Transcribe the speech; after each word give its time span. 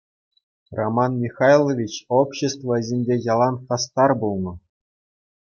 Роман 0.77 1.11
Михайлович 1.25 1.93
общество 2.21 2.73
ӗҫӗнче 2.89 3.15
ялан 3.33 3.55
хастар 3.69 4.11
пулнӑ. 4.25 4.53